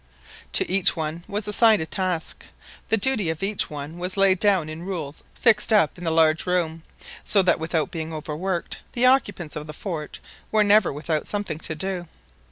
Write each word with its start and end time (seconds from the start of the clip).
To 0.53 0.67
each 0.67 0.95
one 0.97 1.23
was 1.27 1.47
assigned 1.47 1.79
a 1.79 1.85
task, 1.85 2.45
the 2.89 2.97
duty 2.97 3.29
of 3.29 3.43
each 3.43 3.69
one 3.69 3.99
was 3.99 4.17
laid 4.17 4.39
down 4.39 4.67
in 4.67 4.81
rules 4.81 5.23
fixed 5.35 5.71
up 5.71 5.95
in 5.99 6.03
the 6.03 6.09
large 6.09 6.47
room, 6.47 6.81
so 7.23 7.43
that 7.43 7.59
without 7.59 7.91
being 7.91 8.11
overworked, 8.11 8.79
the 8.93 9.05
occupants 9.05 9.55
of 9.55 9.67
the 9.67 9.73
fort 9.73 10.19
were 10.51 10.63
never 10.63 10.91
without 10.91 11.27
something 11.27 11.59
to 11.59 11.75
do. 11.75 12.07